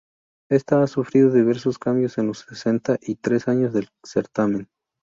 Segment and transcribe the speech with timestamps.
[0.49, 4.67] Ésta ha sufrido diversos cambios en los sesenta y tres años del certamen.